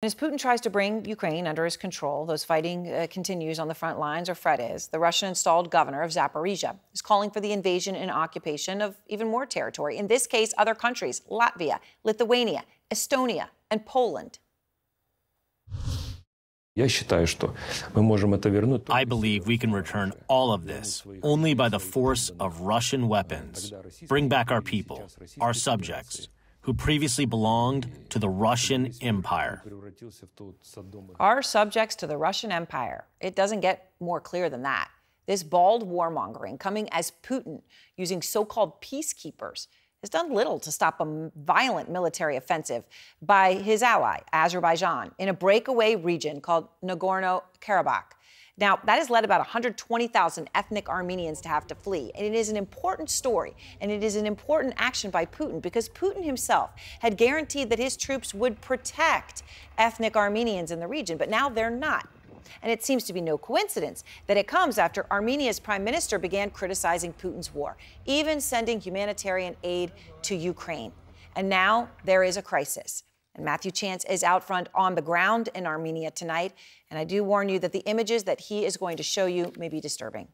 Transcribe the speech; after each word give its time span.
As 0.00 0.14
Putin 0.14 0.38
tries 0.38 0.60
to 0.60 0.70
bring 0.70 1.04
Ukraine 1.06 1.48
under 1.48 1.64
his 1.64 1.76
control, 1.76 2.24
those 2.24 2.44
fighting 2.44 2.88
uh, 2.88 3.08
continues 3.10 3.58
on 3.58 3.66
the 3.66 3.74
front 3.74 3.98
lines, 3.98 4.28
or 4.28 4.36
Fred 4.36 4.60
is 4.60 4.86
the 4.86 5.00
Russian 5.00 5.28
installed 5.28 5.72
governor 5.72 6.02
of 6.02 6.12
Zaporizhia, 6.12 6.76
is 6.94 7.02
calling 7.02 7.32
for 7.32 7.40
the 7.40 7.50
invasion 7.50 7.96
and 7.96 8.08
occupation 8.08 8.80
of 8.80 8.94
even 9.08 9.26
more 9.26 9.44
territory. 9.44 9.96
In 9.96 10.06
this 10.06 10.28
case, 10.28 10.54
other 10.56 10.76
countries 10.76 11.22
Latvia, 11.28 11.80
Lithuania, 12.04 12.62
Estonia, 12.92 13.48
and 13.72 13.84
Poland. 13.84 14.38
I 18.88 19.04
believe 19.04 19.48
we 19.48 19.58
can 19.58 19.72
return 19.72 20.12
all 20.28 20.52
of 20.52 20.64
this 20.64 21.02
only 21.24 21.54
by 21.54 21.68
the 21.68 21.80
force 21.80 22.30
of 22.38 22.60
Russian 22.60 23.08
weapons. 23.08 23.72
Bring 24.06 24.28
back 24.28 24.52
our 24.52 24.62
people, 24.62 25.10
our 25.40 25.52
subjects, 25.52 26.28
who 26.68 26.74
previously 26.74 27.24
belonged 27.24 27.90
to 28.10 28.18
the 28.18 28.28
Russian 28.28 28.92
Empire. 29.00 29.62
Our 31.18 31.40
subjects 31.40 31.96
to 31.96 32.06
the 32.06 32.18
Russian 32.18 32.52
Empire. 32.52 33.06
It 33.22 33.34
doesn't 33.34 33.60
get 33.60 33.92
more 34.00 34.20
clear 34.20 34.50
than 34.50 34.64
that. 34.64 34.90
This 35.24 35.42
bald 35.42 35.88
warmongering 35.88 36.60
coming 36.60 36.86
as 36.92 37.10
Putin 37.22 37.62
using 37.96 38.20
so 38.20 38.44
called 38.44 38.82
peacekeepers 38.82 39.68
has 40.02 40.10
done 40.10 40.32
little 40.32 40.60
to 40.60 40.70
stop 40.70 41.00
a 41.00 41.30
violent 41.36 41.90
military 41.90 42.36
offensive 42.36 42.84
by 43.20 43.54
his 43.54 43.82
ally, 43.82 44.20
Azerbaijan, 44.32 45.10
in 45.18 45.28
a 45.28 45.34
breakaway 45.34 45.96
region 45.96 46.40
called 46.40 46.68
Nagorno 46.84 47.42
Karabakh. 47.60 48.12
Now, 48.56 48.78
that 48.86 48.98
has 48.98 49.08
led 49.08 49.24
about 49.24 49.38
120,000 49.38 50.50
ethnic 50.54 50.88
Armenians 50.88 51.40
to 51.42 51.48
have 51.48 51.66
to 51.68 51.76
flee. 51.76 52.10
And 52.16 52.26
it 52.26 52.34
is 52.34 52.48
an 52.48 52.56
important 52.56 53.08
story, 53.08 53.54
and 53.80 53.90
it 53.90 54.02
is 54.02 54.16
an 54.16 54.26
important 54.26 54.74
action 54.76 55.10
by 55.10 55.26
Putin 55.26 55.62
because 55.62 55.88
Putin 55.88 56.24
himself 56.24 56.70
had 57.00 57.16
guaranteed 57.16 57.70
that 57.70 57.78
his 57.78 57.96
troops 57.96 58.34
would 58.34 58.60
protect 58.60 59.44
ethnic 59.78 60.16
Armenians 60.16 60.72
in 60.72 60.80
the 60.80 60.88
region, 60.88 61.18
but 61.18 61.30
now 61.30 61.48
they're 61.48 61.70
not. 61.70 62.08
And 62.62 62.70
it 62.70 62.84
seems 62.84 63.04
to 63.04 63.12
be 63.12 63.20
no 63.20 63.38
coincidence 63.38 64.04
that 64.26 64.36
it 64.36 64.46
comes 64.46 64.78
after 64.78 65.06
Armenia's 65.10 65.60
prime 65.60 65.84
minister 65.84 66.18
began 66.18 66.50
criticizing 66.50 67.12
Putin's 67.12 67.54
war, 67.54 67.76
even 68.06 68.40
sending 68.40 68.80
humanitarian 68.80 69.56
aid 69.62 69.92
to 70.22 70.34
Ukraine. 70.34 70.92
And 71.36 71.48
now 71.48 71.88
there 72.04 72.24
is 72.24 72.36
a 72.36 72.42
crisis. 72.42 73.04
And 73.34 73.44
Matthew 73.44 73.70
Chance 73.70 74.04
is 74.06 74.24
out 74.24 74.42
front 74.42 74.68
on 74.74 74.96
the 74.96 75.02
ground 75.02 75.48
in 75.54 75.64
Armenia 75.64 76.10
tonight. 76.10 76.52
And 76.90 76.98
I 76.98 77.04
do 77.04 77.22
warn 77.22 77.48
you 77.48 77.60
that 77.60 77.70
the 77.72 77.84
images 77.86 78.24
that 78.24 78.40
he 78.40 78.64
is 78.64 78.76
going 78.76 78.96
to 78.96 79.04
show 79.04 79.26
you 79.26 79.52
may 79.56 79.68
be 79.68 79.80
disturbing. 79.80 80.26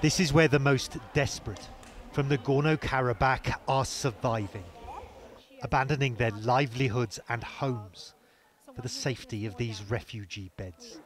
This 0.00 0.20
is 0.20 0.32
where 0.32 0.48
the 0.48 0.58
most 0.58 0.98
desperate 1.14 1.68
from 2.12 2.28
Nagorno 2.28 2.76
Karabakh 2.76 3.52
are 3.66 3.84
surviving, 3.84 4.64
abandoning 5.62 6.14
their 6.14 6.30
livelihoods 6.30 7.18
and 7.28 7.42
homes 7.42 8.14
for 8.74 8.82
the 8.82 8.88
safety 8.88 9.46
of 9.46 9.56
these 9.56 9.82
refugee 9.88 10.50
beds. 10.56 11.00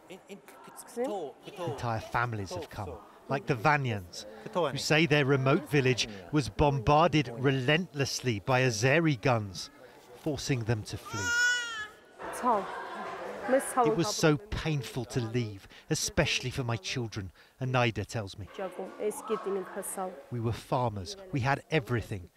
Entire 1.58 2.00
families 2.00 2.50
have 2.55 2.70
come, 2.70 2.92
like 3.28 3.47
the 3.47 3.55
Vanyans, 3.55 4.27
who 4.55 4.77
say 4.78 5.06
their 5.06 5.25
remote 5.25 5.69
village 5.70 6.08
was 6.33 6.48
bombarded 6.48 7.33
relentlessly 7.36 8.41
by 8.41 8.62
Azeri 8.62 9.20
guns, 9.20 9.70
forcing 10.20 10.64
them 10.64 10.83
to 10.84 10.97
flee. 10.97 11.20
It 13.86 13.97
was 13.97 14.08
so 14.08 14.36
painful 14.36 15.06
to 15.06 15.20
leave, 15.20 15.66
especially 15.88 16.50
for 16.50 16.64
my 16.64 16.77
children, 16.77 17.30
Anaida 17.60 18.05
tells 18.06 18.38
me. 18.38 18.47
We 20.30 20.41
were 20.41 20.53
farmers, 20.53 21.16
we 21.32 21.41
had 21.41 21.62
everything, 21.70 22.28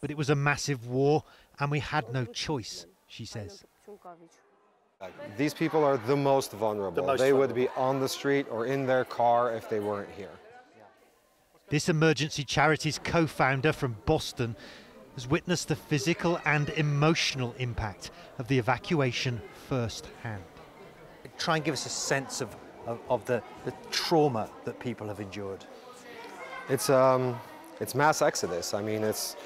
but 0.00 0.10
it 0.10 0.16
was 0.16 0.30
a 0.30 0.34
massive 0.34 0.86
war 0.86 1.24
and 1.58 1.70
we 1.70 1.80
had 1.80 2.12
no 2.12 2.24
choice, 2.26 2.86
she 3.06 3.24
says. 3.24 3.64
These 5.36 5.54
people 5.54 5.84
are 5.84 5.96
the 5.96 6.16
most 6.16 6.52
vulnerable. 6.52 7.02
The 7.02 7.06
most 7.06 7.18
they 7.18 7.30
vulnerable. 7.30 7.54
would 7.54 7.54
be 7.54 7.68
on 7.76 8.00
the 8.00 8.08
street 8.08 8.46
or 8.50 8.66
in 8.66 8.86
their 8.86 9.04
car 9.04 9.54
if 9.54 9.70
they 9.70 9.78
weren't 9.78 10.10
here. 10.16 10.30
This 11.68 11.88
emergency 11.88 12.44
charity's 12.44 12.98
co 12.98 13.26
founder 13.26 13.72
from 13.72 13.96
Boston 14.06 14.56
has 15.14 15.28
witnessed 15.28 15.68
the 15.68 15.76
physical 15.76 16.40
and 16.44 16.70
emotional 16.70 17.54
impact 17.58 18.10
of 18.38 18.48
the 18.48 18.58
evacuation 18.58 19.40
firsthand. 19.68 20.42
Try 21.36 21.56
and 21.56 21.64
give 21.64 21.74
us 21.74 21.86
a 21.86 21.90
sense 21.90 22.40
of, 22.40 22.56
of, 22.86 22.98
of 23.08 23.24
the, 23.26 23.42
the 23.64 23.72
trauma 23.90 24.48
that 24.64 24.80
people 24.80 25.06
have 25.06 25.20
endured. 25.20 25.64
It's, 26.68 26.90
um, 26.90 27.38
it's 27.80 27.94
mass 27.94 28.22
exodus. 28.22 28.74
I 28.74 28.82
mean, 28.82 29.04
it's 29.04 29.36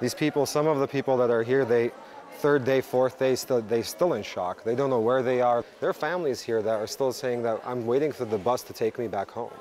these 0.00 0.14
people, 0.14 0.46
some 0.46 0.66
of 0.66 0.78
the 0.78 0.86
people 0.86 1.16
that 1.16 1.30
are 1.30 1.42
here, 1.42 1.64
they, 1.64 1.92
third 2.40 2.64
day, 2.64 2.80
fourth 2.80 3.18
day, 3.18 3.34
still, 3.34 3.60
they're 3.60 3.82
still 3.82 4.14
in 4.14 4.22
shock. 4.22 4.64
They 4.64 4.74
don't 4.74 4.88
know 4.88 5.00
where 5.00 5.22
they 5.22 5.42
are. 5.42 5.62
There 5.78 5.90
are 5.90 5.94
families 5.94 6.40
here 6.40 6.62
that 6.62 6.80
are 6.80 6.86
still 6.86 7.12
saying 7.12 7.42
that 7.42 7.60
I'm 7.66 7.86
waiting 7.86 8.12
for 8.12 8.24
the 8.24 8.38
bus 8.38 8.62
to 8.62 8.72
take 8.72 8.98
me 8.98 9.08
back 9.08 9.30
home. 9.30 9.52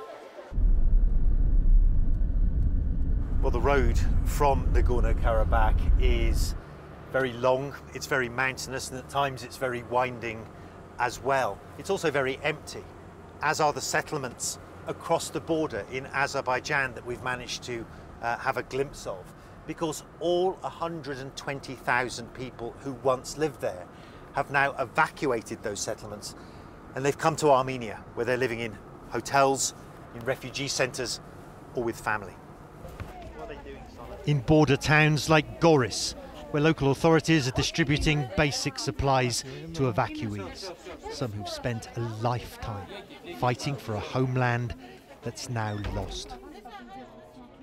Well, 3.41 3.51
the 3.51 3.59
road 3.59 3.99
from 4.23 4.65
Nagorno-Karabakh 4.73 6.01
is 6.01 6.55
very 7.11 7.33
long, 7.33 7.75
it's 7.93 8.05
very 8.05 8.29
mountainous, 8.29 8.91
and 8.91 8.99
at 8.99 9.09
times 9.09 9.43
it's 9.43 9.57
very 9.57 9.83
winding 9.83 10.45
as 10.99 11.21
well. 11.21 11.57
It's 11.79 11.89
also 11.89 12.09
very 12.09 12.39
empty, 12.43 12.83
as 13.41 13.59
are 13.59 13.73
the 13.73 13.81
settlements 13.81 14.57
across 14.87 15.29
the 15.29 15.41
border 15.41 15.85
in 15.91 16.05
Azerbaijan 16.07 16.93
that 16.93 17.05
we've 17.05 17.23
managed 17.23 17.63
to 17.63 17.85
uh, 18.21 18.37
have 18.37 18.55
a 18.55 18.63
glimpse 18.63 19.05
of 19.05 19.25
because 19.69 20.03
all 20.19 20.53
120,000 20.61 22.33
people 22.33 22.73
who 22.79 22.93
once 23.03 23.37
lived 23.37 23.61
there 23.61 23.85
have 24.33 24.49
now 24.49 24.73
evacuated 24.79 25.61
those 25.61 25.79
settlements 25.79 26.33
and 26.95 27.05
they've 27.05 27.19
come 27.19 27.35
to 27.35 27.51
Armenia 27.51 28.03
where 28.15 28.25
they're 28.25 28.35
living 28.35 28.61
in 28.61 28.75
hotels, 29.09 29.75
in 30.15 30.21
refugee 30.21 30.67
centres 30.67 31.19
or 31.75 31.83
with 31.83 31.99
family. 31.99 32.33
In 34.25 34.39
border 34.39 34.75
towns 34.75 35.29
like 35.29 35.61
Goris, 35.61 36.15
where 36.49 36.63
local 36.63 36.89
authorities 36.89 37.47
are 37.47 37.51
distributing 37.51 38.27
basic 38.35 38.79
supplies 38.79 39.43
to 39.75 39.83
evacuees, 39.83 40.73
some 41.11 41.31
who've 41.31 41.47
spent 41.47 41.89
a 41.95 41.99
lifetime 42.23 42.87
fighting 43.37 43.75
for 43.75 43.93
a 43.93 43.99
homeland 43.99 44.73
that's 45.21 45.47
now 45.47 45.77
lost. 45.93 46.33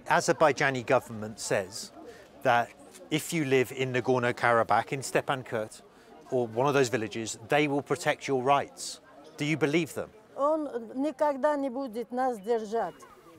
Azerbaijani 0.06 0.86
government 0.86 1.40
says 1.40 1.90
that 2.46 2.70
if 3.10 3.32
you 3.32 3.44
live 3.44 3.72
in 3.72 3.92
Nagorno-Karabakh, 3.92 4.92
in 4.92 5.00
Stepanakert, 5.00 5.82
or 6.30 6.46
one 6.46 6.68
of 6.68 6.74
those 6.74 6.88
villages, 6.88 7.38
they 7.48 7.66
will 7.66 7.82
protect 7.82 8.28
your 8.28 8.40
rights. 8.40 9.00
Do 9.36 9.44
you 9.44 9.56
believe 9.56 9.92
them? 9.94 10.10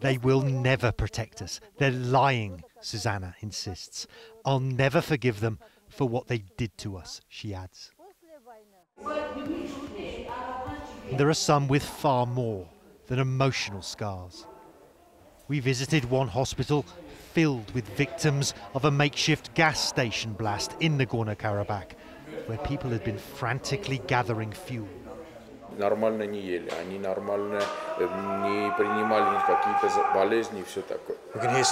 They 0.01 0.18
will 0.18 0.41
never 0.41 0.91
protect 0.91 1.41
us. 1.41 1.62
They're 1.78 1.91
lying, 1.91 2.63
Susanna 2.81 3.34
insists. 3.40 4.07
I'll 4.44 4.59
never 4.59 5.00
forgive 5.00 5.39
them 5.39 5.59
for 5.88 6.07
what 6.09 6.28
they 6.28 6.39
did 6.57 6.78
to 6.79 6.97
us, 6.97 7.22
she 7.29 7.53
adds. 7.53 7.91
There 11.13 11.29
are 11.29 11.41
some 11.51 11.69
with 11.69 11.84
far 11.84 12.25
more 12.25 12.68
than 13.07 13.19
emotional 13.19 13.81
scars. 13.81 14.45
We 15.47 15.62
visited 15.62 16.03
one 16.09 16.28
hospital 16.28 16.85
filled 17.37 17.72
with 17.75 17.88
victims 17.97 18.54
of 18.75 18.84
a 18.84 18.91
makeshift 18.91 19.54
gas 19.54 19.81
station 19.81 20.32
blast 20.32 20.75
in 20.81 20.98
Nagorno-Karabakh, 20.98 21.93
where 22.47 22.59
people 22.59 22.91
had 22.91 23.04
been 23.04 23.19
frantically 23.19 24.00
gathering 24.06 24.53
fuel. 24.53 24.88
нормально 25.78 26.25
не 26.25 26.41
ели, 26.41 26.70
они 26.81 26.98
нормально 26.98 27.60
не 27.98 28.70
принимали 28.76 29.38
какие-то 29.47 30.12
болезни 30.15 30.60
и 30.60 30.65
все 30.65 30.82
такое. 30.82 31.16
We 31.34 31.41
can 31.41 31.54
hear, 31.54 31.65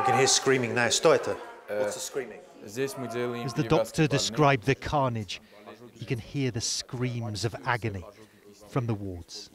we 0.00 0.06
can 0.06 0.18
hear 0.18 0.26
screaming 0.26 0.74
now. 0.74 0.90
Что 0.90 1.14
это? 1.14 1.36
What's 1.68 1.94
the 1.94 2.00
screaming? 2.00 2.40
Здесь 2.64 2.96
мы 2.96 3.08
делаем 3.08 3.46
As 3.46 3.54
the 3.54 3.68
doctor 3.68 4.06
described 4.06 4.64
the 4.64 4.74
carnage, 4.74 5.40
you 5.96 6.06
can 6.06 6.18
hear 6.18 6.50
the 6.50 6.60
screams 6.60 7.44
of 7.44 7.54
agony 7.66 8.04
from 8.68 8.86
the 8.86 8.94
wards. 8.94 9.50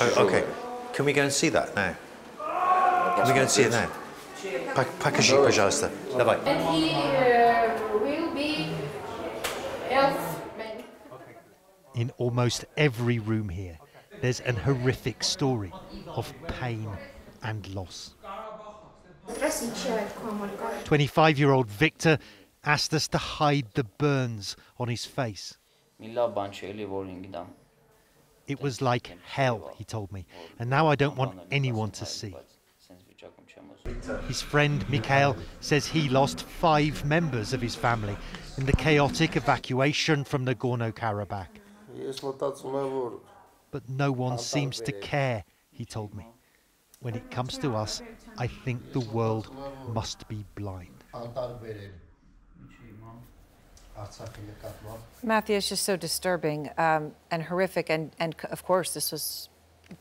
Oh, 0.00 0.26
okay. 0.26 0.44
Can 0.92 1.04
we 1.04 1.12
go 1.12 1.22
and 1.22 1.32
see 1.32 1.48
that 1.50 1.74
now? 1.74 1.94
Can 3.16 3.26
we 3.26 3.34
go 3.34 3.40
and 3.40 3.50
see 3.50 3.62
it 3.62 3.72
now? 3.72 3.88
Покажи, 5.00 5.36
пожалуйста. 5.36 5.90
Давай. 6.16 6.38
In 11.94 12.12
almost 12.18 12.64
every 12.76 13.18
room 13.18 13.48
here, 13.48 13.76
there's 14.20 14.40
an 14.40 14.54
horrific 14.56 15.24
story 15.24 15.72
of 16.06 16.32
pain 16.46 16.88
and 17.42 17.66
loss. 17.74 18.14
25 20.84 21.38
year 21.38 21.50
old 21.50 21.68
Victor 21.68 22.18
asked 22.64 22.94
us 22.94 23.08
to 23.08 23.18
hide 23.18 23.66
the 23.74 23.84
burns 23.84 24.56
on 24.78 24.88
his 24.88 25.04
face. 25.04 25.58
It 28.46 28.60
was 28.62 28.80
like 28.80 29.10
hell, 29.24 29.74
he 29.76 29.84
told 29.84 30.12
me, 30.12 30.26
and 30.58 30.70
now 30.70 30.86
I 30.86 30.94
don't 30.94 31.16
want 31.16 31.38
anyone 31.50 31.90
to 31.92 32.06
see. 32.06 32.34
His 34.27 34.41
friend 34.41 34.87
Mikhail 34.89 35.35
says 35.59 35.85
he 35.85 36.09
lost 36.09 36.43
five 36.43 37.05
members 37.05 37.53
of 37.53 37.61
his 37.61 37.75
family 37.75 38.17
in 38.57 38.65
the 38.65 38.73
chaotic 38.73 39.35
evacuation 39.35 40.23
from 40.23 40.45
Nagorno-Karabakh. 40.45 41.47
But 43.71 43.89
no 43.89 44.11
one 44.11 44.37
seems 44.37 44.81
to 44.81 44.91
care, 44.91 45.43
he 45.71 45.85
told 45.85 46.13
me. 46.13 46.27
When 46.99 47.15
it 47.15 47.29
comes 47.31 47.57
to 47.59 47.75
us, 47.75 48.01
I 48.37 48.47
think 48.47 48.93
the 48.93 49.01
world 49.01 49.53
must 49.89 50.27
be 50.27 50.45
blind. 50.55 51.03
Matthew, 55.21 55.57
it's 55.57 55.69
just 55.69 55.83
so 55.83 55.95
disturbing 55.95 56.69
um, 56.77 57.11
and 57.29 57.43
horrific. 57.43 57.89
And, 57.89 58.11
and 58.19 58.35
of 58.49 58.63
course, 58.63 58.93
this 58.93 59.11
was 59.11 59.49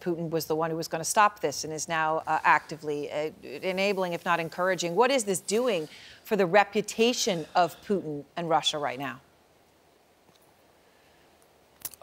Putin 0.01 0.31
was 0.31 0.47
the 0.47 0.57
one 0.57 0.71
who 0.71 0.77
was 0.77 0.89
going 0.89 1.01
to 1.01 1.09
stop 1.09 1.41
this 1.41 1.65
and 1.65 1.73
is 1.73 1.89
now 1.89 2.23
uh, 2.27 2.39
actively 2.45 3.11
uh, 3.11 3.31
enabling, 3.43 4.13
if 4.13 4.25
not 4.25 4.41
encouraging. 4.41 4.95
What 4.95 5.11
is 5.11 5.25
this 5.25 5.41
doing 5.41 5.89
for 6.25 6.37
the 6.37 6.47
reputation 6.47 7.47
of 7.55 7.77
Putin 7.85 8.25
and 8.37 8.49
Russia 8.49 8.79
right 8.79 8.99
now? 8.99 9.21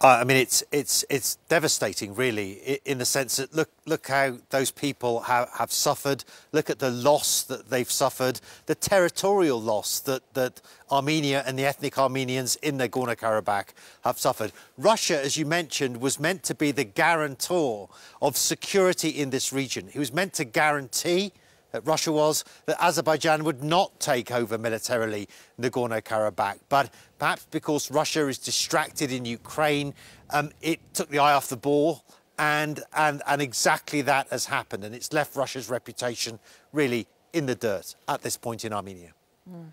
Uh, 0.01 0.19
I 0.22 0.24
mean, 0.24 0.38
it's 0.38 0.63
it's 0.72 1.04
it's 1.10 1.36
devastating, 1.50 2.16
really, 2.16 2.80
in 2.86 3.00
the 3.00 3.06
sense 3.06 3.36
that 3.36 3.54
look 3.54 3.69
look 3.86 4.07
how 4.07 4.38
those 4.50 4.72
people 4.72 5.19
have, 5.22 5.50
have 5.57 5.74
suffered. 5.74 6.24
Look 6.54 6.69
at 6.69 6.80
the 6.80 6.90
loss 6.90 7.44
that 7.44 7.69
they've 7.69 7.92
suffered, 7.92 8.40
the 8.66 8.75
territorial 8.75 9.62
loss 9.62 10.00
that 10.01 10.34
that 10.36 10.62
Armenia 10.90 11.44
and 11.46 11.60
the 11.60 11.66
ethnic 11.66 11.98
Armenians 11.98 12.56
in 12.57 12.78
Nagorno-Karabakh 12.78 13.74
have 14.06 14.18
suffered. 14.18 14.54
Russia, 14.78 15.22
as 15.22 15.36
you 15.36 15.46
mentioned, 15.46 16.00
was 16.00 16.18
meant 16.18 16.44
to 16.44 16.56
be 16.56 16.72
the 16.72 16.86
guarantor 16.86 17.90
of 18.22 18.38
security 18.38 19.10
in 19.10 19.31
this 19.31 19.52
region. 19.52 19.90
He 19.90 20.00
was 20.00 20.13
meant 20.13 20.31
to 20.36 20.45
guarantee 20.45 21.34
that 21.71 21.86
Russia 21.86 22.12
was 22.12 22.44
that 22.66 22.81
Azerbaijan 22.81 23.44
would 23.44 23.63
not 23.63 24.00
take 24.00 24.31
over 24.31 24.57
militarily 24.57 25.27
Nagorno-Karabakh. 25.60 26.60
But 26.69 26.92
perhaps 27.18 27.48
because 27.51 27.92
Russia 27.92 28.27
is 28.27 28.38
distracted 28.38 29.12
in 29.12 29.25
Ukraine, 29.25 29.94
um, 30.31 30.51
it 30.62 30.80
took 30.94 31.10
the 31.10 31.19
eye 31.19 31.33
off 31.33 31.48
the 31.50 31.57
ball. 31.57 32.04
And, 32.38 32.81
and, 32.95 33.21
and 33.27 33.42
exactly 33.42 34.01
that 34.04 34.30
has 34.30 34.45
happened. 34.45 34.86
And 34.86 34.95
it's 34.95 35.12
left 35.12 35.36
Russia's 35.36 35.69
reputation 35.69 36.39
really 36.71 37.06
in 37.33 37.45
the 37.45 37.56
dirt 37.56 37.95
at 38.07 38.21
this 38.21 38.38
point 38.38 38.63
in 38.63 38.71
Armenia. 38.71 39.12
Mm. 39.51 39.68